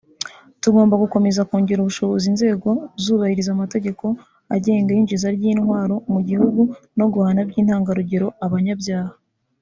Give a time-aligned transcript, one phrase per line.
[0.61, 2.69] tugomba gukomeza kongerera ubushobozi inzego
[3.03, 4.05] zubahiriza amategeko
[4.55, 6.61] agenga iyinjizwa ry’intwaro mu gihugu
[6.97, 9.13] no guhana by’intangarugero abanyabyaha”